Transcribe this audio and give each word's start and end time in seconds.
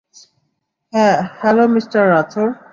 হ্যাঁঁ 0.93 1.17
hello 1.39 1.65
mister 1.75 2.01
Rathore? 2.13 2.49